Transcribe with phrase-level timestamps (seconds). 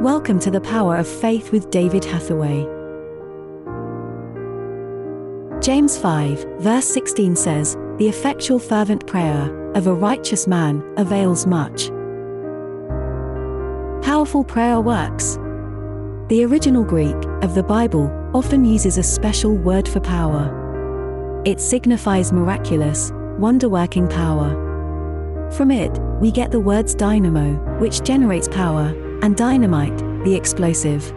[0.00, 2.62] Welcome to the Power of Faith with David Hathaway.
[5.60, 11.88] James 5, verse 16 says, The effectual fervent prayer of a righteous man avails much.
[14.06, 15.34] Powerful prayer works.
[16.28, 21.42] The original Greek of the Bible often uses a special word for power.
[21.44, 25.50] It signifies miraculous, wonder working power.
[25.50, 25.90] From it,
[26.20, 31.12] we get the words dynamo, which generates power, and dynamite, the explosive.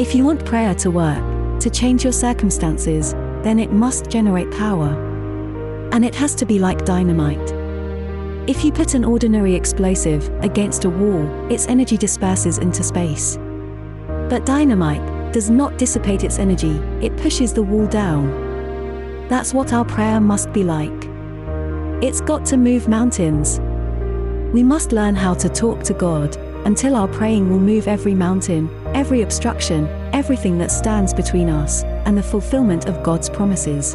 [0.00, 4.88] If you want prayer to work, to change your circumstances, then it must generate power.
[5.92, 7.52] And it has to be like dynamite.
[8.48, 13.36] If you put an ordinary explosive against a wall, its energy disperses into space.
[14.28, 19.28] But dynamite does not dissipate its energy, it pushes the wall down.
[19.28, 21.08] That's what our prayer must be like.
[22.02, 23.60] It's got to move mountains.
[24.52, 28.70] We must learn how to talk to God until our praying will move every mountain,
[28.94, 33.94] every obstruction, everything that stands between us and the fulfillment of God's promises.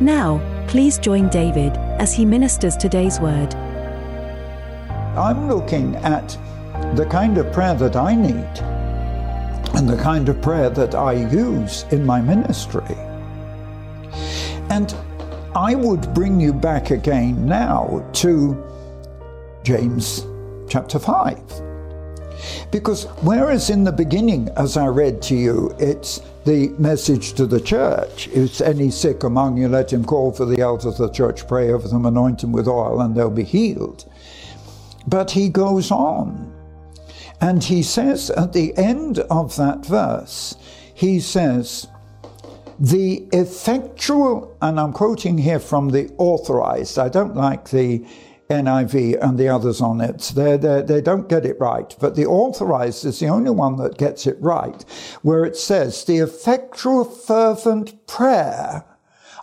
[0.00, 3.54] Now, please join David as he ministers today's word.
[5.16, 6.36] I'm looking at
[6.94, 8.60] the kind of prayer that I need
[9.74, 12.96] and the kind of prayer that I use in my ministry.
[14.70, 14.94] And
[15.54, 18.62] I would bring you back again now to
[19.66, 20.24] James
[20.68, 21.40] chapter 5.
[22.70, 27.60] Because whereas in the beginning, as I read to you, it's the message to the
[27.60, 28.28] church.
[28.28, 31.72] If any sick among you, let him call for the elders of the church, pray
[31.72, 34.04] over them, anoint them with oil, and they'll be healed.
[35.08, 36.54] But he goes on,
[37.40, 40.54] and he says at the end of that verse,
[40.94, 41.88] he says,
[42.78, 48.06] the effectual, and I'm quoting here from the authorized, I don't like the
[48.48, 50.32] NIV and the others on it.
[50.34, 53.76] They're, they're, they do not get it right, but the authorized is the only one
[53.76, 54.84] that gets it right,
[55.22, 58.84] where it says, the effectual fervent prayer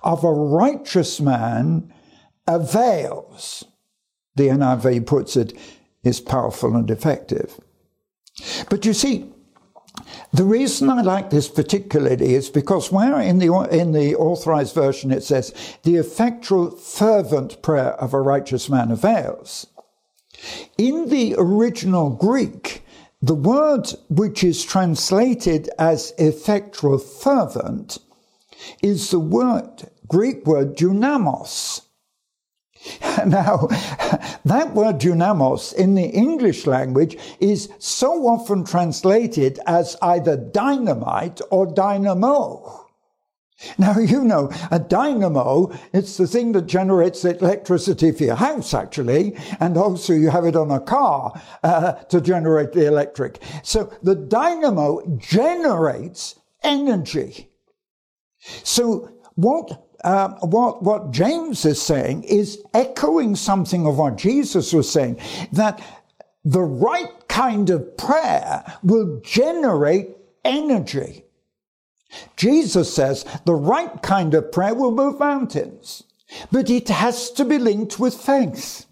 [0.03, 1.93] of a righteous man
[2.47, 3.65] avails.
[4.35, 5.53] The NIV puts it,
[6.03, 7.59] is powerful and effective.
[8.69, 9.32] But you see,
[10.33, 15.11] the reason I like this particularly is because where in the, in the authorized version
[15.11, 19.67] it says, the effectual fervent prayer of a righteous man avails.
[20.75, 22.83] In the original Greek,
[23.21, 27.99] the word which is translated as effectual fervent
[28.81, 31.82] is the word, Greek word dunamos.
[33.25, 33.67] Now,
[34.45, 41.65] that word dunamos in the English language is so often translated as either dynamite or
[41.65, 42.83] dynamo.
[43.77, 49.37] Now, you know, a dynamo, it's the thing that generates electricity for your house, actually,
[49.59, 53.41] and also you have it on a car uh, to generate the electric.
[53.63, 57.51] So the dynamo generates energy.
[58.63, 64.89] So what uh, what, what James is saying is echoing something of what Jesus was
[64.89, 65.19] saying,
[65.51, 65.81] that
[66.43, 70.09] the right kind of prayer will generate
[70.43, 71.23] energy.
[72.35, 76.03] Jesus says the right kind of prayer will move mountains,
[76.51, 78.85] but it has to be linked with faith.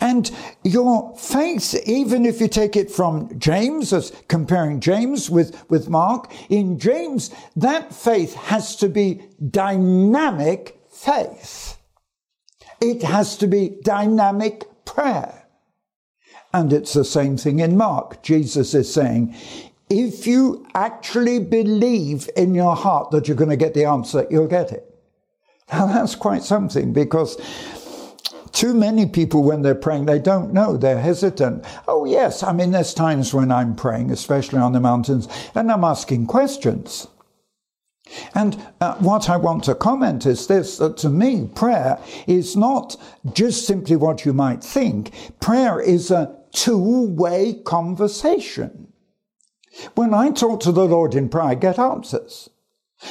[0.00, 0.30] And
[0.62, 6.32] your faith, even if you take it from James, as comparing James with, with Mark,
[6.48, 11.78] in James, that faith has to be dynamic faith.
[12.80, 15.46] It has to be dynamic prayer.
[16.52, 18.22] And it's the same thing in Mark.
[18.22, 19.34] Jesus is saying,
[19.90, 24.46] if you actually believe in your heart that you're going to get the answer, you'll
[24.46, 24.88] get it.
[25.72, 27.36] Now that's quite something because
[28.54, 30.76] too many people, when they're praying, they don't know.
[30.76, 31.64] They're hesitant.
[31.88, 32.42] Oh, yes.
[32.42, 37.08] I mean, there's times when I'm praying, especially on the mountains, and I'm asking questions.
[38.34, 42.96] And uh, what I want to comment is this that to me, prayer is not
[43.32, 45.12] just simply what you might think.
[45.40, 48.92] Prayer is a two way conversation.
[49.94, 52.50] When I talk to the Lord in prayer, I get answers.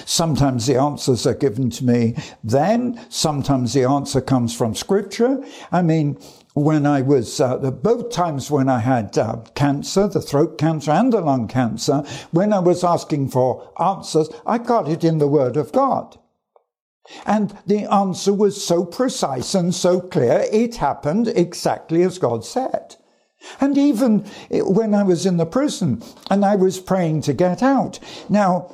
[0.05, 5.43] Sometimes the answers are given to me then, sometimes the answer comes from scripture.
[5.71, 6.17] I mean,
[6.53, 11.11] when I was, uh, both times when I had uh, cancer, the throat cancer and
[11.11, 15.57] the lung cancer, when I was asking for answers, I got it in the Word
[15.57, 16.17] of God.
[17.25, 22.95] And the answer was so precise and so clear, it happened exactly as God said.
[23.59, 24.19] And even
[24.51, 27.99] when I was in the prison and I was praying to get out.
[28.29, 28.73] Now,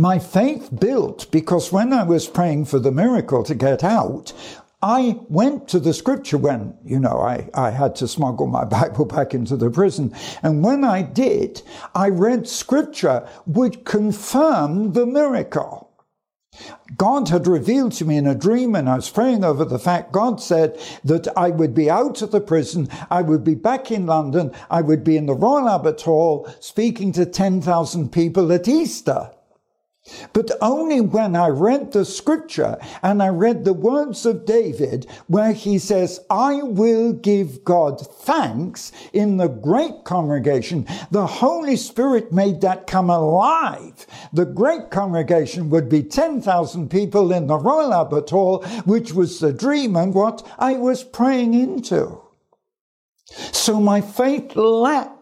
[0.00, 4.32] my faith built because when I was praying for the miracle to get out,
[4.80, 9.06] I went to the scripture when, you know, I, I had to smuggle my Bible
[9.06, 10.14] back into the prison.
[10.40, 11.62] And when I did,
[11.96, 15.86] I read scripture which confirmed the miracle.
[16.96, 20.12] God had revealed to me in a dream, and I was praying over the fact
[20.12, 24.06] God said that I would be out of the prison, I would be back in
[24.06, 29.30] London, I would be in the Royal Albert Hall speaking to 10,000 people at Easter.
[30.32, 35.52] But only when I read the scripture and I read the words of David, where
[35.52, 42.60] he says, I will give God thanks in the great congregation, the Holy Spirit made
[42.60, 44.06] that come alive.
[44.32, 49.52] The great congregation would be 10,000 people in the Royal Albert Hall, which was the
[49.52, 52.20] dream and what I was praying into.
[53.52, 55.17] So my faith leapt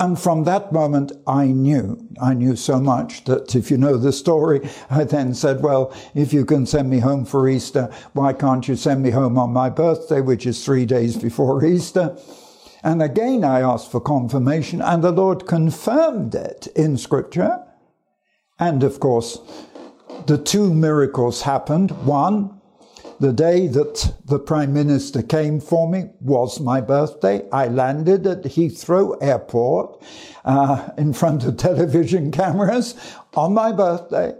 [0.00, 4.12] and from that moment, I knew, I knew so much that if you know the
[4.12, 8.66] story, I then said, well, if you can send me home for Easter, why can't
[8.66, 12.16] you send me home on my birthday, which is three days before Easter?
[12.82, 17.62] And again, I asked for confirmation, and the Lord confirmed it in Scripture.
[18.58, 19.38] And of course,
[20.26, 21.90] the two miracles happened.
[22.06, 22.59] One,
[23.20, 27.46] the day that the Prime Minister came for me was my birthday.
[27.50, 30.02] I landed at Heathrow Airport
[30.44, 32.94] uh, in front of television cameras
[33.34, 34.32] on my birthday.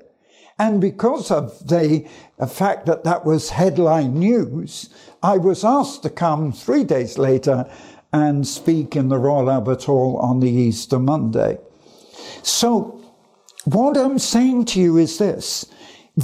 [0.59, 2.09] And because of the
[2.49, 4.89] fact that that was headline news,
[5.23, 7.71] I was asked to come three days later
[8.13, 11.59] and speak in the Royal Albert Hall on the Easter Monday.
[12.43, 12.99] So,
[13.65, 15.67] what I'm saying to you is this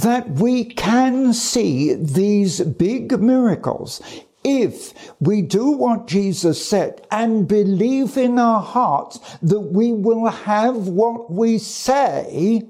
[0.01, 4.01] that we can see these big miracles
[4.43, 10.87] if we do what Jesus said and believe in our hearts that we will have
[10.87, 12.67] what we say,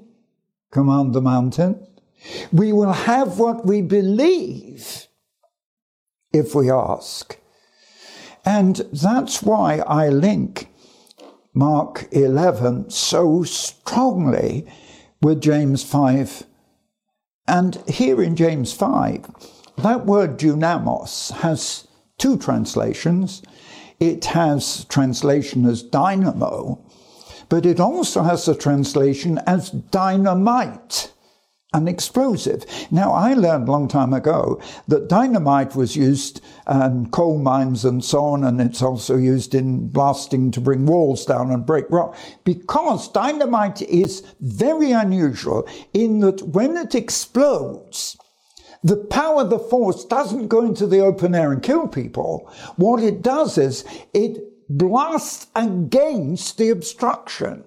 [0.72, 1.86] command the mountain,
[2.50, 5.06] we will have what we believe
[6.32, 7.38] if we ask.
[8.44, 10.68] And that's why I link
[11.54, 14.66] Mark 11 so strongly
[15.20, 16.47] with James 5
[17.48, 19.26] and here in James 5,
[19.78, 23.42] that word dunamos has two translations.
[23.98, 26.78] It has translation as dynamo,
[27.48, 31.12] but it also has a translation as dynamite
[31.74, 32.64] an explosive.
[32.90, 38.02] Now, I learned a long time ago that dynamite was used in coal mines and
[38.02, 42.16] so on, and it's also used in blasting to bring walls down and break rock,
[42.44, 48.16] because dynamite is very unusual in that when it explodes,
[48.82, 52.50] the power, the force doesn't go into the open air and kill people.
[52.76, 54.38] What it does is it
[54.70, 57.64] blasts against the obstruction.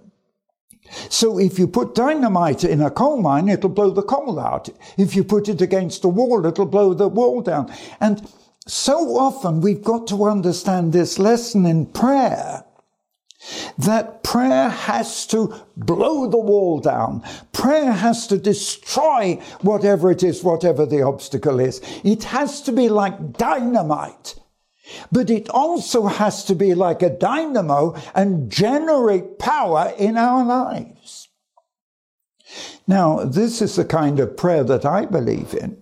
[1.10, 4.70] So if you put dynamite in a coal mine, it'll blow the coal out.
[4.98, 7.74] If you put it against a wall, it'll blow the wall down.
[8.00, 8.28] And
[8.68, 12.64] so often we've got to understand this lesson in prayer
[13.78, 17.24] that prayer has to blow the wall down.
[17.54, 21.82] Prayer has to destroy whatever it is, whatever the obstacle is.
[22.04, 24.36] It has to be like dynamite.
[25.12, 31.30] But it also has to be like a dynamo and generate power in our lives.
[32.88, 35.78] Now, this is the kind of prayer that I believe in.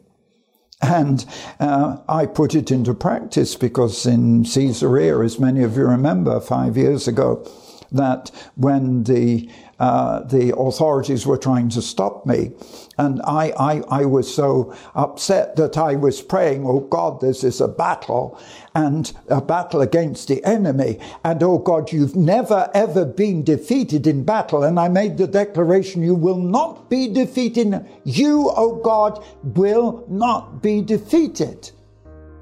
[0.82, 1.26] And
[1.60, 6.78] uh, I put it into practice because in Caesarea, as many of you remember, five
[6.78, 7.46] years ago,
[7.92, 12.52] that when the uh, the authorities were trying to stop me.
[12.98, 17.62] And I, I, I was so upset that I was praying, oh God, this is
[17.62, 18.38] a battle
[18.76, 21.00] and a battle against the enemy.
[21.24, 24.64] And oh God, you've never ever been defeated in battle.
[24.64, 27.86] And I made the declaration, you will not be defeated.
[28.04, 31.72] You, oh God, will not be defeated.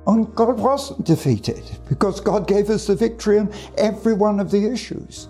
[0.08, 4.72] And God wasn't defeated because God gave us the victory on every one of the
[4.72, 5.28] issues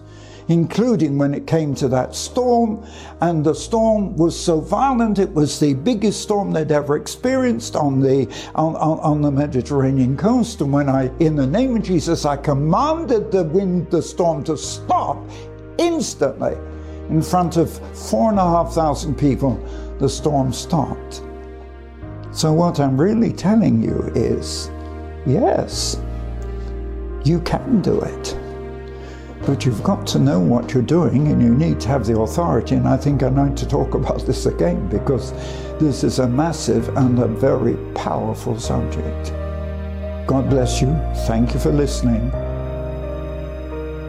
[0.48, 2.86] including when it came to that storm.
[3.22, 8.00] And the storm was so violent, it was the biggest storm they'd ever experienced on
[8.00, 10.62] the, on, on, on the Mediterranean coast.
[10.62, 14.58] And when I, in the name of Jesus, I commanded the wind, the storm to
[14.58, 15.18] stop
[15.77, 16.56] instantly
[17.10, 19.56] in front of four and a half thousand people,
[20.00, 21.24] the storm stopped.
[22.32, 24.70] So, what I'm really telling you is
[25.25, 26.00] yes,
[27.24, 28.47] you can do it.
[29.46, 32.75] But you've got to know what you're doing and you need to have the authority.
[32.75, 35.32] And I think I need to talk about this again because
[35.79, 39.34] this is a massive and a very powerful subject.
[40.27, 40.88] God bless you.
[41.27, 42.29] Thank you for listening.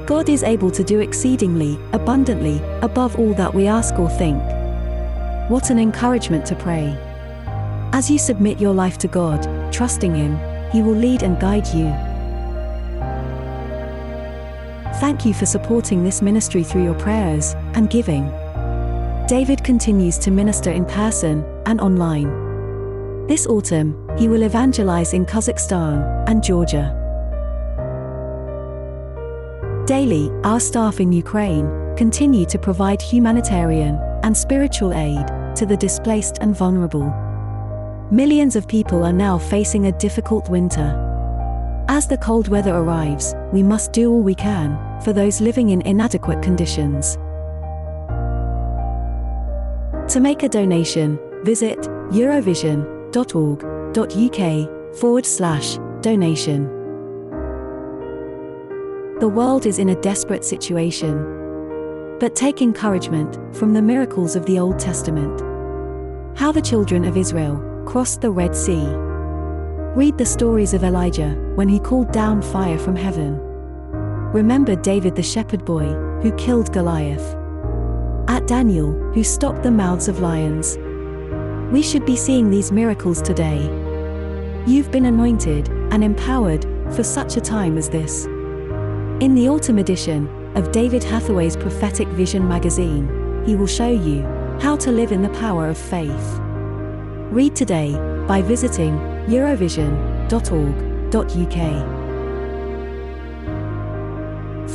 [0.06, 4.42] God is able to do exceedingly, abundantly, above all that we ask or think.
[5.50, 6.96] What an encouragement to pray.
[7.92, 10.38] As you submit your life to God, trusting Him,
[10.72, 12.07] He will lead and guide you.
[14.98, 18.32] Thank you for supporting this ministry through your prayers and giving.
[19.28, 23.28] David continues to minister in person and online.
[23.28, 26.96] This autumn, he will evangelize in Kazakhstan and Georgia.
[29.86, 35.24] Daily, our staff in Ukraine continue to provide humanitarian and spiritual aid
[35.54, 37.08] to the displaced and vulnerable.
[38.10, 41.04] Millions of people are now facing a difficult winter.
[41.88, 45.80] As the cold weather arrives, we must do all we can for those living in
[45.82, 47.16] inadequate conditions.
[50.12, 51.78] To make a donation, visit
[52.10, 56.64] eurovision.org.uk forward slash donation.
[59.20, 61.36] The world is in a desperate situation.
[62.20, 65.40] But take encouragement from the miracles of the Old Testament.
[66.38, 68.86] How the children of Israel crossed the Red Sea.
[69.94, 73.47] Read the stories of Elijah when he called down fire from heaven.
[74.32, 75.86] Remember David the shepherd boy
[76.20, 77.34] who killed Goliath.
[78.28, 80.76] At Daniel who stopped the mouths of lions.
[81.72, 83.62] We should be seeing these miracles today.
[84.66, 88.26] You've been anointed and empowered for such a time as this.
[88.26, 94.24] In the autumn edition of David Hathaway's Prophetic Vision magazine, he will show you
[94.60, 96.38] how to live in the power of faith.
[97.30, 97.94] Read today
[98.26, 98.92] by visiting
[99.26, 101.97] eurovision.org.uk.